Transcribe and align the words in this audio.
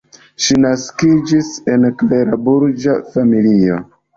Ŝi 0.45 0.55
naskiĝis 0.61 1.51
en 1.75 1.87
klera 2.01 2.41
burĝa 2.49 2.99
familio. 3.15 3.79